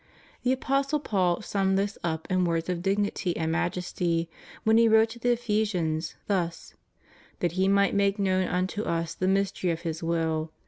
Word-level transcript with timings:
The 0.41 0.53
Apostle 0.53 0.99
Paul 0.99 1.43
summed 1.43 1.77
this 1.77 1.95
up 2.03 2.25
in 2.27 2.43
words 2.43 2.69
of 2.69 2.81
dignity 2.81 3.37
and 3.37 3.51
majesty 3.51 4.31
when 4.63 4.79
he 4.79 4.87
wrote 4.87 5.09
to 5.09 5.19
the 5.19 5.33
Ephesians, 5.33 6.15
thus: 6.25 6.73
That 7.39 7.51
He 7.51 7.67
might 7.67 7.93
make 7.93 8.17
knovm 8.17 8.51
unto 8.51 8.81
us 8.81 9.13
the 9.13 9.27
mystery 9.27 9.69
of 9.69 9.81
His 9.81 10.01
will 10.01 10.51